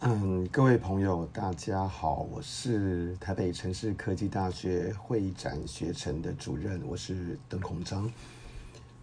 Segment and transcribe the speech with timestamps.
[0.00, 8.08] 嗯，各位朋友，大家好，我是台北城市科技大学会展学程的主任，我是邓孔章，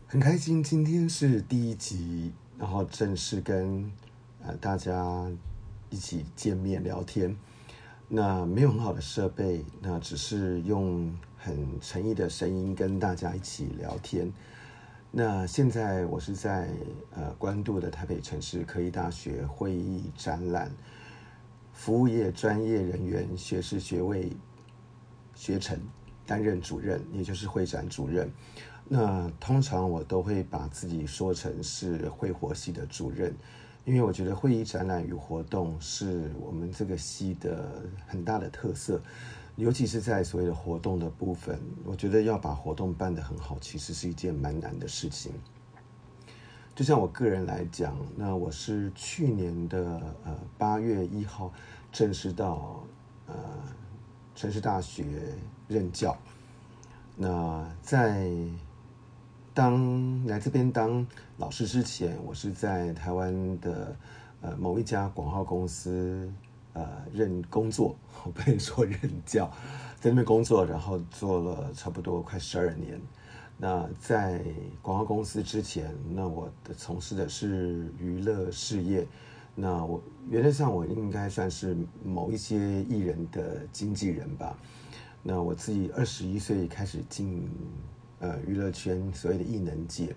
[0.07, 3.91] 很开心今天是第一集，然后正式跟
[4.41, 5.29] 呃大家
[5.89, 7.35] 一起见面聊天。
[8.07, 14.31] 那没有很好的设备，那只是用很诚意的声音跟大家一起聊天。
[15.17, 16.67] 那现在我是在
[17.11, 20.69] 呃关渡的台北城市科技大学会议展览
[21.71, 24.29] 服务业专业人员学士学位
[25.33, 25.79] 学程
[26.25, 28.29] 担任主任，也就是会展主任。
[28.89, 33.33] 那通常我都会把自己说成是会活系的主任，
[33.85, 39.01] 因为我觉得会议展览与活动是我们这个系的很大的特色。
[39.55, 45.31] 尤其是在所谓的活动的部分，我觉得要把活动办得很好，其实是一件蛮难的事情。
[46.75, 51.53] 就像我个人来讲，那我是去年的呃八月一号
[51.89, 52.83] 正式到
[53.27, 53.33] 呃
[54.35, 55.05] 城市大学
[55.69, 56.17] 任教。
[57.15, 58.29] 那在
[59.53, 63.95] 当来这边当老师之前，我是在台湾的
[64.41, 66.29] 呃某一家广告公司。
[66.75, 67.95] 呃，任工作，
[68.25, 69.49] 我不能说任教，
[69.97, 73.01] 在那边工作，然后做了差不多快十二年。
[73.57, 74.43] 那在
[74.81, 79.07] 广告公司之前，那我的从事的是娱乐事业。
[79.55, 84.59] 那我原则上我应该算是某一些艺人的经纪人吧。
[85.23, 87.49] 那我自己二十一岁开始进
[88.19, 90.13] 呃娱乐圈，所谓的艺能界，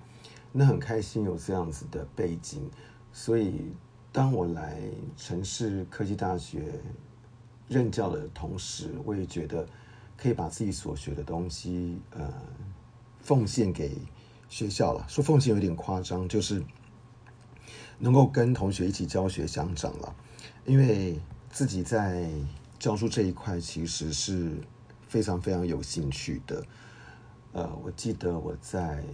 [0.51, 2.69] 那很开心有这样子的背景，
[3.13, 3.73] 所以。
[4.19, 4.77] 当我来
[5.17, 6.73] 城市科技大学
[7.69, 9.65] 任教的同时，我也觉得
[10.17, 12.29] 可以把自己所学的东西，呃，
[13.21, 13.97] 奉献给
[14.49, 15.07] 学校了。
[15.07, 16.61] 说奉献有点夸张，就是
[17.97, 20.13] 能够跟同学一起教学相长了。
[20.67, 22.29] 因为自己在
[22.77, 24.51] 教书这一块，其实是
[25.07, 26.65] 非常非常有兴趣的。
[27.53, 29.05] 呃，我记得我在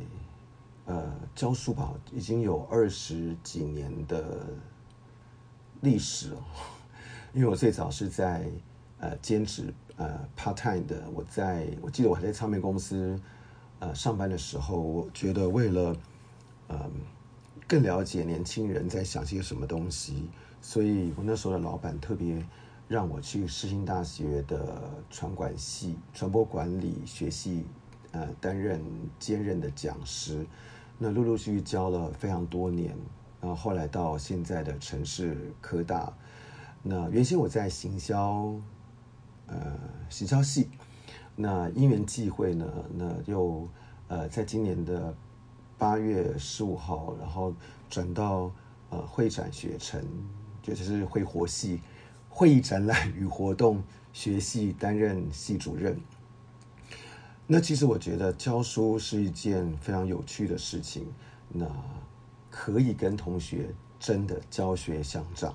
[0.87, 4.47] 呃教书吧，已经有二十几年的。
[5.85, 6.43] 历史哦，
[7.33, 8.51] 因为我最早是在
[8.99, 13.21] 呃兼职呃 part time 的，我在我记得我还在唱片公司
[13.79, 15.97] 呃上班的时候，我觉得为了
[16.69, 16.91] 呃
[17.69, 20.29] 更了解年轻人在想些什么东西，
[20.61, 22.45] 所以我那时候的老板特别
[22.89, 27.65] 让我去世新大学的传管系传播管理学系
[28.13, 28.83] 呃担任
[29.19, 30.47] 兼任的讲师，
[30.99, 32.97] 那陆陆续续教了非常多年。
[33.45, 36.11] 然后后来到现在的城市科大，
[36.83, 38.55] 那原先我在行销，
[39.49, 39.79] 呃，
[40.09, 40.71] 行销系，
[41.37, 43.69] 那因缘际会呢，那又
[44.09, 45.15] 呃，在今年的
[45.77, 47.55] 八月十五号，然后
[47.91, 48.51] 转到
[48.89, 50.03] 呃会展学程，
[50.63, 51.83] 就是会活系，
[52.31, 53.83] 会议展览与活动
[54.15, 56.01] 学系担任系主任。
[57.47, 61.07] 那其实我觉得教书是一件非常有趣的事情，
[61.51, 61.67] 那。
[62.57, 65.53] 可以跟同学真的教学相长，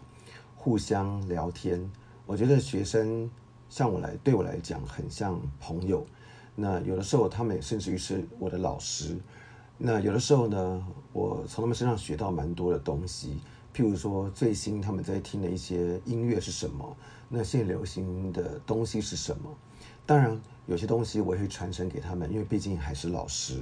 [0.54, 1.90] 互相聊天。
[2.26, 3.32] 我觉得学生
[3.70, 6.06] 像我来，对我来讲很像朋友。
[6.56, 9.18] 那有的时候他们也甚至于是我的老师。
[9.78, 13.40] 那有的时候呢，我从他们身上学到蛮多的东西。
[13.74, 16.98] 譬如说，最新他们在听的一些音乐是什么？
[17.30, 19.50] 那现在流行的东西是什么？
[20.06, 23.62] 当然，有些东西我也会传承给他们，因为毕竟还是老师。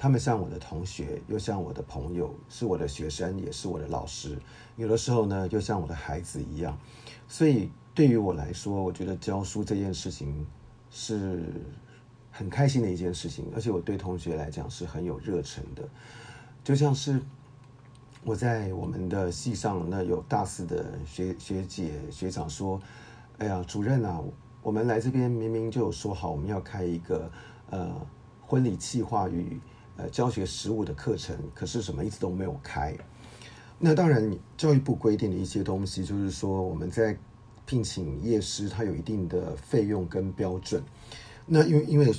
[0.00, 4.38] 他们像我的同学，又像我的朋友，是我的学生，也是我的老师。
[4.76, 6.78] 有的时候呢，又像我的孩子一样。
[7.26, 10.46] 所以对于我来说，我觉得教书这件事情
[10.88, 11.42] 是
[12.30, 15.82] 很开心的一件事情，而且我对同学来讲是很有热忱的。
[16.62, 17.20] 就像是
[18.22, 22.80] 我在我们的系上，那有大四的学学姐学长说
[23.38, 24.22] ：“哎呀，主任啊，
[24.62, 27.28] 我们来这边明明就有说好，我们要开一个
[27.70, 27.90] 呃
[28.46, 29.58] 婚礼企划与。”
[29.98, 32.96] 呃，教学实务的课程，可是什么一直都没有开。
[33.80, 37.16] 那当然，教育部规定的一些东西，就是说我们在
[37.66, 40.80] 聘请业师，他有一定的费用跟标准。
[41.46, 42.14] 那因为因为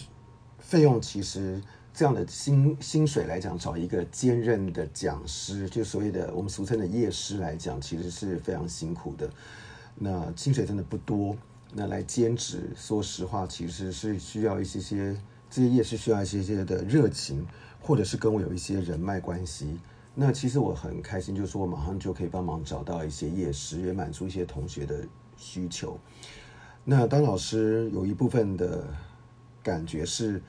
[0.59, 1.61] 费用其实
[1.93, 9.29] 这样的薪薪水来讲，找一个兼任的讲师，就所谓的我们俗称的业师来讲，其实是非常辛苦的。
[9.95, 11.35] 那薪水真的不多。
[11.71, 15.15] 那来兼职，说实话，其实是需要一些些
[15.49, 17.45] 这些业师需要一些些的热情。
[17.81, 19.79] 或者是跟我有一些人脉关系，
[20.13, 25.03] 那其实我很开心，就是我马上就可以帮忙找到一些业师，也满足一些同学的
[25.37, 25.97] 需求。
[26.83, 28.83] 那当老师有一部分的
[29.61, 30.41] 感觉是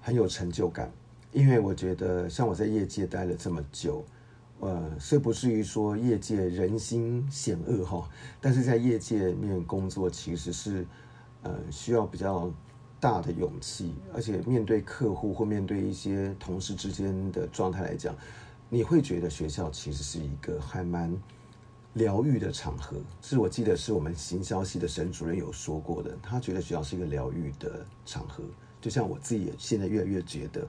[0.00, 0.90] 很有成就感，
[1.32, 4.04] 因为我觉得像我在业界待了这么久，
[4.60, 8.08] 呃，虽不至于说业界人心险恶哈，
[8.40, 10.86] 但是在业界面工作其实是
[11.42, 12.50] 呃需要比较
[13.04, 18.16] 大的勇气，而且面对客户或面对一些同事之间的状态来讲，
[18.70, 21.14] 你会觉得学校其实是一个还蛮
[21.92, 22.96] 疗愈的场合。
[23.20, 28.42] 是我记得是我们行销系的沈主任有说过的，他觉得学校是一个疗愈的场合。
[28.80, 30.66] 就像我自己也现在越来越觉得，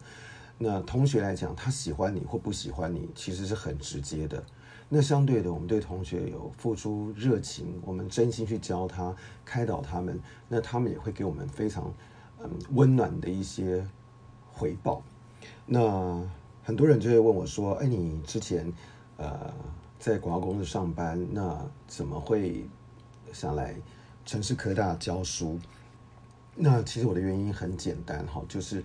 [0.57, 4.43] 那同学来讲，他喜欢你或不喜欢你，其实是很直接的。
[4.89, 9.15] 那相对的，我们对同学有付出热情，我们真心去教他、
[9.45, 11.93] 开导他们，那他们也会给我们非常
[12.71, 13.85] 温暖的一些
[14.51, 15.01] 回报。
[15.65, 16.21] 那
[16.63, 18.71] 很多人就会问我说：“哎，你之前
[19.17, 19.53] 呃
[19.99, 22.65] 在广告公司上班，那怎么会
[23.31, 23.75] 想来
[24.25, 25.59] 城市科大教书？”
[26.57, 28.81] 那其实我的原因很简单哈，就是，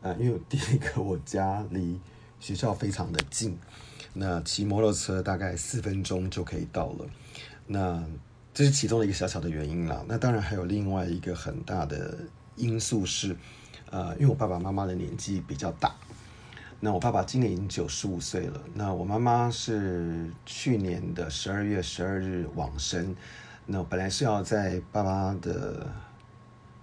[0.00, 2.00] 呃，因为第一个我家离
[2.40, 3.56] 学校非常的近，
[4.12, 7.06] 那骑摩托车大概四分钟就可以到了，
[7.68, 8.04] 那
[8.52, 10.04] 这是其中的一个小小的原因啦。
[10.08, 12.18] 那当然还有另外一个很大的
[12.56, 13.36] 因素是，
[13.90, 15.94] 呃，因为我爸爸妈妈的年纪比较大，
[16.80, 23.14] 那我爸爸今年已经九十五岁了，那我妈妈是去年的十二月十二日往生，
[23.66, 25.86] 那本来是要在爸爸的。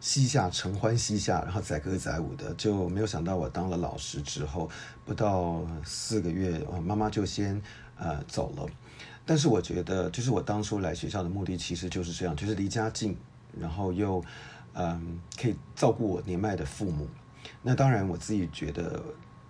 [0.01, 4.69] 膝下承欢膝下，然后载歌载舞的，就没有想到我当了老师之后，
[5.03, 7.61] 不到四个月，我妈妈就先
[7.97, 8.65] 呃走了。
[9.25, 13.17] 但是我觉得，就是我当初来学校的目的其实就是这样，就是离家近，
[13.59, 14.23] 然后又
[14.73, 17.07] 嗯、可以照顾我年迈的父母。
[17.61, 19.03] 那当然，我自己觉得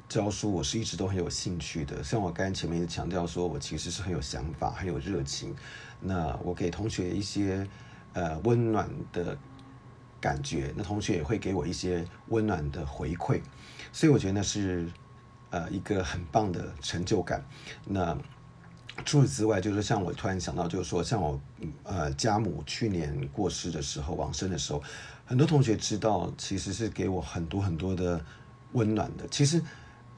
[0.07, 2.03] 教书我是一直都很有兴趣的。
[2.03, 5.55] 像我刚才前面也强调说，我其实是很有想法、很有热情。
[5.99, 7.67] 那我给同学一些
[8.13, 9.37] 呃温暖的。
[10.21, 13.39] 感觉，那同学也会给我一些温暖的回馈，
[13.93, 14.85] 所以我觉得那是
[15.49, 17.41] 呃一个很棒的成就感。
[17.85, 18.17] 那
[19.05, 21.39] 除此之外，就是像我突然想到，就是说像我
[21.83, 24.81] 呃家母去年过世的时候，往生的时候，
[25.25, 28.23] 很多同学知道，其实是给我很多很多的
[28.73, 29.27] 温暖的。
[29.29, 29.61] 其实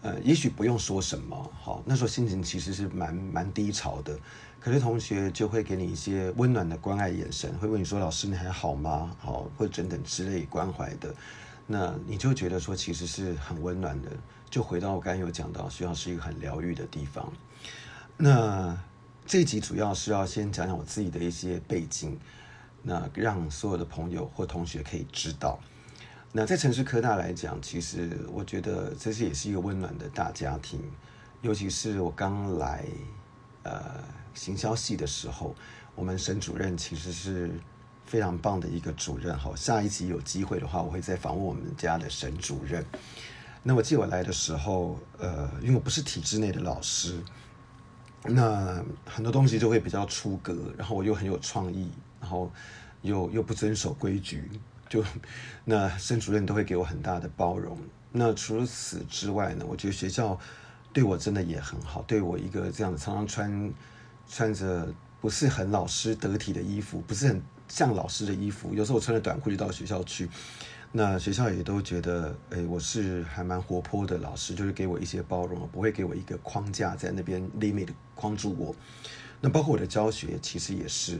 [0.01, 4.17] 呃也许不用说什么，好，那时候心情其实是蛮蛮低潮的。
[4.59, 11.11] 可是同学就会给你一些温暖的关爱眼神，会问你说：“老师，你还好吗？”好，或者等等之类关怀的，
[11.65, 14.11] 那你就觉得说其实是很温暖的。
[14.51, 17.33] 就回到我刚才有讲到，学校是一个很疗愈的地方。
[18.17, 18.77] 那
[19.25, 22.17] 这一集主要是要先讲讲我自己的一些背景，
[22.83, 25.59] 那让所有的朋友或同学可以知道。
[26.31, 30.79] 那在城市科大来讲，其实我觉得这是也是一个温暖的大家庭，
[31.41, 32.85] 尤其是我刚来，
[33.63, 33.81] 呃。
[34.33, 35.53] 行销系的时候，
[35.93, 37.51] 我们沈主任其实是
[38.05, 39.37] 非常棒的一个主任。
[39.37, 42.81] 好，下一集有机会的话，我会再访问我们家的沈主任。
[43.61, 47.21] 那我记得我来的时候，呃，因为我不是体制内的老师，
[48.23, 51.89] 那很多东西就会比较出格，然后我又很有创意，
[52.19, 52.51] 然后
[53.01, 54.49] 又又不遵守规矩，
[54.89, 55.03] 就
[55.65, 57.77] 那沈主任都会给我很大的包容。
[58.11, 60.39] 那除此之外呢，我觉得学校
[60.91, 63.73] 对我真的也很好，对我一个这样常常穿。
[64.33, 64.87] 穿着
[65.19, 68.73] 不是很老师得体的衣服，不是很像老师的衣服。
[68.73, 70.29] 有时候我穿着短裤就到学校去，
[70.93, 78.75] 那学校也都觉得，哎，我是还蛮活泼的老师，就是给我一些包容，不会给我一个框架在那边 limit 框住我。
[79.39, 81.19] 那包括我的教学其实也是。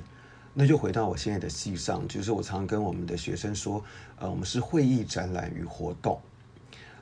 [0.53, 3.81] 那就回到我现在的系上，就是我常跟我们的学生说，
[4.17, 6.19] 呃，我们是会议展览与活动，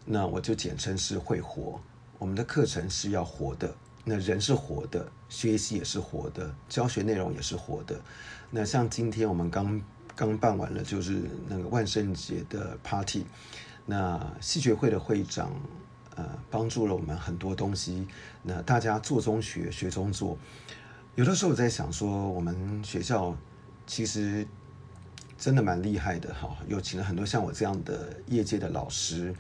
[0.05, 1.81] 那我就简称是会活。
[2.19, 3.73] 我们的课程是要活的。
[4.05, 7.99] 那人是活的，学习也是活的，教学内容也是活的。
[8.51, 9.81] 那像今天我们刚
[10.19, 13.23] 刚办完了，就是那个万圣节的 party。
[13.85, 15.49] 那系学会的会长
[16.17, 18.05] 呃帮助了我们很多东西。
[18.43, 20.37] 那大家做中学，学中做。
[21.15, 23.33] 有的时候我在想说，我们学校
[23.87, 24.45] 其实
[25.37, 29.33] 真的蛮厉害的哈，有请了很多像我这样的业界的老师。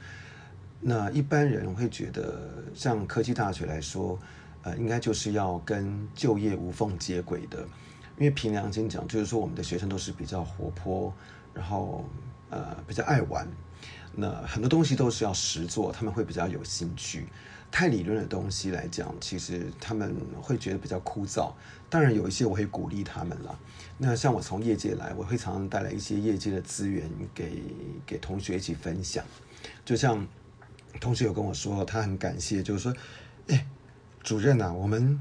[0.79, 4.17] 那一般人会觉得，像科技大学来说。
[4.61, 7.65] 呃，应该就是要跟就业无缝接轨的，
[8.19, 11.11] 因为凭良心讲，就是说我们的学生都是比较活泼，
[11.53, 12.05] 然后
[12.51, 13.47] 呃比较爱玩，
[14.13, 17.25] 那很多东西都是要实做，他们会比较有兴趣。
[17.71, 21.51] 太理论的东西来讲，其实他们会觉得比较枯燥。
[21.89, 23.57] 当然有一些我会鼓励他们了。
[23.97, 27.63] 那像我从业界来，我会常常带来一些业界的资源给
[28.05, 29.23] 给同学一起分享。
[29.85, 30.27] 就像
[30.99, 32.93] 同学有跟我说，他很感谢，就是说，
[33.47, 33.65] 哎。
[34.21, 35.17] 主任啊，我们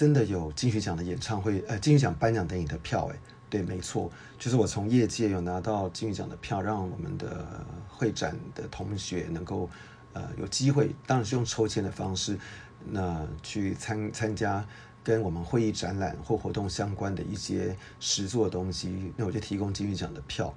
[0.00, 3.18] 真的有金曲奖的演唱会，呃，金曲奖颁奖典礼的票，哎，
[3.50, 9.68] 对，没错，就是我从业界有拿到金曲奖的票，让我们的会展的同学能够，
[10.14, 12.38] 呃，有机会，当然是用抽签的方式，
[12.86, 14.66] 那去参参加
[15.04, 20.54] 跟我们会议展览或活动相关的一些实作东西，那我就提供金曲奖的票。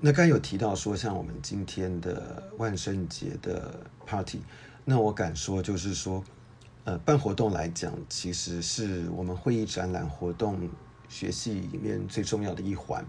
[0.00, 4.42] 那刚有提到说，像我们今天的万圣节的 party，
[4.84, 6.24] 那我敢说就是说，
[6.84, 10.68] 呃，办活动来讲，其实是我们会议展览活动
[11.08, 13.04] 学习里面最重要的一环。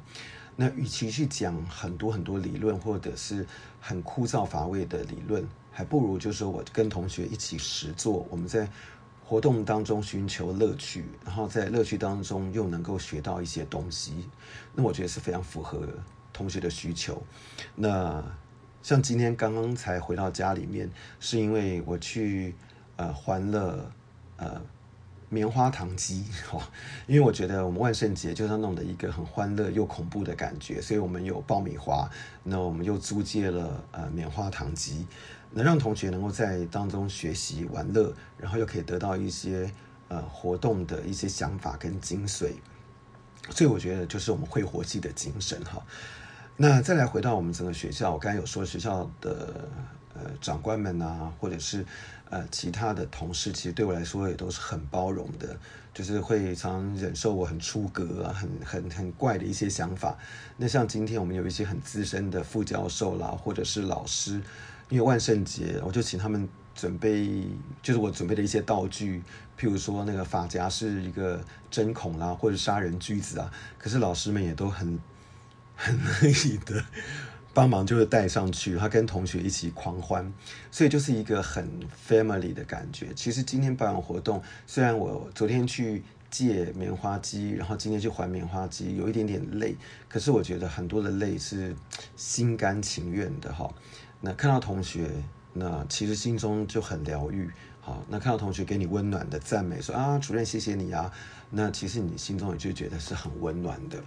[0.55, 3.43] 那与其去讲很多很多理论，或者是
[3.81, 8.69] 很枯燥乏味的理论，还不如就是我跟同学一起实做，我们在
[9.25, 14.29] 活动当中寻求乐趣，然后在乐趣当中又能够学到一些东西，
[14.75, 15.87] 那我觉得是非常符合
[16.31, 17.19] 同学的需求。
[17.73, 18.23] 那
[18.83, 20.87] 像今天刚刚才回到家里面，
[21.19, 22.53] 是因为我去
[23.03, 23.91] 呃欢乐
[24.37, 24.61] 呃。
[25.29, 26.61] 棉花糖机，哈，
[27.07, 32.07] 因为我觉得我们万圣节就是要弄的一个很欢乐又恐怖的感觉，所以我们有爆米花，
[32.43, 35.07] 那我们又租借了呃棉花糖机，
[35.49, 39.67] 能让同学能够在当中学习玩乐，然后又可以得到一些
[40.07, 42.51] 呃活动的一些想法跟精髓，
[43.49, 45.81] 所以我觉得就是我们会活祭的精神哈。
[46.55, 49.67] 那再来回到我们整个学校，我刚才有说学校的
[50.13, 51.83] 呃长官们啊，或者是。
[52.33, 55.55] 呃，其他的同事其实对我来说也都是很包容的，
[55.93, 60.17] 就是会常常忍受我很出格啊、很很很怪的一些想法。
[60.57, 64.41] 那像今天我们有一些很资深的副教授啦，或者是老师，
[64.89, 67.45] 因为万圣节，我就请他们准备，
[67.83, 69.21] 就是我准备的一些道具，
[69.55, 73.53] 譬如说那个发夹是一个针孔啦，或者杀人锯子啊。
[73.77, 74.99] 可是老师们也都很
[75.75, 76.83] 很 乐意的。
[77.53, 80.33] 帮忙就会带上去，他跟同学一起狂欢，
[80.71, 81.69] 所以就是一个很
[82.07, 83.13] family 的感觉。
[83.15, 89.75] 其实今天办完活动，虽然我昨天去借棉花机，然后今天去还棉花机，有一点点累，
[90.09, 91.75] 可是我觉得很多的累是
[92.15, 93.71] 心甘情愿的哈。
[94.19, 95.11] 那看到同学，
[95.53, 97.51] 那其实心中就很疗愈。
[97.81, 101.11] 好，那看到同学给你温暖的赞美，说啊，主任谢谢你啊，
[101.51, 104.01] 那其实你心中也就觉得是很温暖的。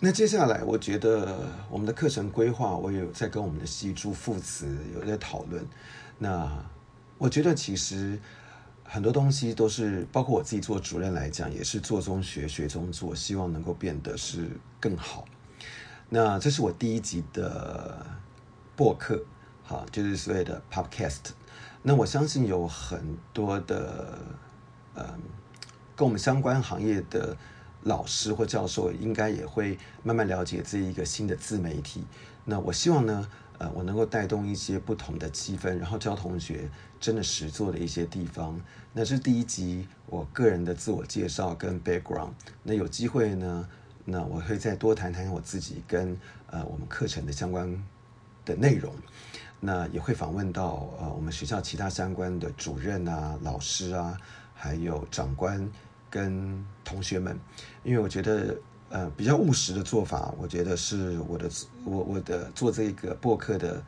[0.00, 1.38] 那接下来，我觉得
[1.70, 5.64] 我们的课程规划，我有在跟我们的系主副词有在讨论。
[6.18, 6.50] 那
[7.16, 8.18] 我觉得其实
[8.82, 14.46] 很多东西都是，包括我自己做主任来讲，也是做中学，学中做，希望能够变得是
[14.78, 15.24] 更好。
[16.10, 18.04] 那这是我第一集的
[18.76, 19.24] 播客，
[19.62, 21.30] 好，就是所谓的 Podcast。
[21.82, 24.18] 那我相信有很多的，
[24.96, 25.06] 嗯，
[25.96, 27.34] 跟我们相关行业的。
[27.84, 32.04] 老师或教授应该也会慢慢了解这一个新的自媒体。
[32.44, 36.68] 那我希望呢，呃，我能够带动一些不同的气氛，然后教同学
[37.00, 38.60] 真的实做的一些地方。
[38.92, 42.30] 那是第一集我个人的自我介绍跟 background。
[42.62, 43.68] 那有机会呢，
[44.04, 46.18] 那我会再多谈谈我自己跟
[46.50, 47.82] 呃我们课程的相关
[48.44, 48.92] 的内容。
[49.60, 54.18] 那也会访问到呃我们学校其他相关的主任啊、老师啊，
[54.54, 55.70] 还有长官。
[56.14, 57.36] 跟同学们，
[57.82, 58.56] 因为我觉得，
[58.88, 61.50] 呃，比较务实的做法，我觉得是我的，
[61.84, 63.82] 我我的做这个播客的，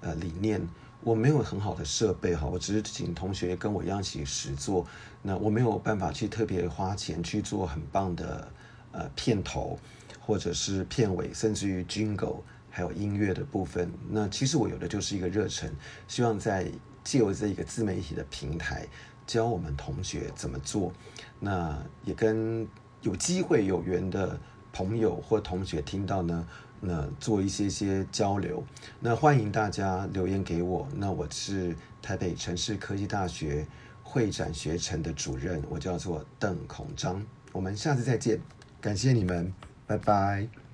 [0.00, 0.60] 呃，理念。
[1.04, 4.84] 我没有很好的设备哈，我只是请同学跟我一样起实做。
[5.22, 8.48] 那我没有办法去特别花钱去做很棒的，
[8.90, 9.78] 呃，片头
[10.18, 13.88] 或者是片尾，甚至于 Jingle 还有音乐的部分。
[14.10, 15.70] 那其实我有的就是一个热忱，
[16.08, 16.68] 希望在
[17.04, 18.84] 借由这一个自媒体的平台。
[19.28, 20.92] 教我们同学怎么做，
[21.38, 22.66] 那也跟
[23.02, 24.40] 有机会有缘的
[24.72, 26.46] 朋友或同学听到呢，
[26.80, 28.64] 那做一些些交流。
[28.98, 30.88] 那欢迎大家留言给我。
[30.96, 33.66] 那我是台北城市科技大学
[34.02, 37.22] 会展学程的主任，我叫做邓孔章。
[37.52, 38.40] 我们下次再见，
[38.80, 39.52] 感谢你们，
[39.86, 40.67] 拜拜。